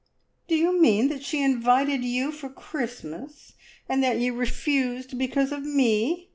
"Do 0.47 0.55
you 0.55 0.81
mean 0.81 1.09
that 1.09 1.23
she 1.23 1.43
invited 1.43 2.03
you 2.03 2.31
for 2.31 2.49
Christmas, 2.49 3.53
and 3.87 4.03
that 4.03 4.17
you 4.17 4.33
refused 4.33 5.15
because 5.19 5.51
of 5.51 5.61
me? 5.63 6.29